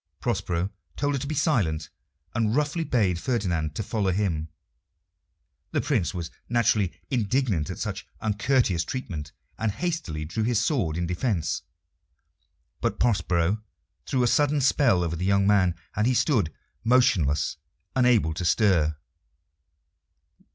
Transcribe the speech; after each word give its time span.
Prospero 0.19 0.71
told 0.97 1.13
her 1.13 1.19
to 1.19 1.27
be 1.27 1.35
silent, 1.35 1.91
and 2.33 2.55
roughly 2.55 2.83
bade 2.83 3.19
Ferdinand 3.19 3.75
to 3.75 3.83
follow 3.83 4.09
him. 4.09 4.47
The 5.73 5.81
Prince 5.81 6.11
was 6.11 6.31
naturally 6.49 6.91
indignant 7.11 7.69
at 7.69 7.77
such 7.77 8.07
uncourteous 8.19 8.83
treatment, 8.83 9.31
and 9.59 9.71
hastily 9.71 10.25
drew 10.25 10.41
his 10.41 10.59
sword 10.59 10.97
in 10.97 11.05
defiance. 11.05 11.61
But 12.79 12.99
Prospero 12.99 13.61
threw 14.07 14.23
a 14.23 14.27
sudden 14.27 14.59
spell 14.61 15.03
over 15.03 15.15
the 15.15 15.23
young 15.23 15.45
man, 15.45 15.75
and 15.95 16.07
he 16.07 16.15
stood 16.15 16.51
motionless, 16.83 17.57
unable 17.95 18.33
to 18.33 18.43
stir. 18.43 18.97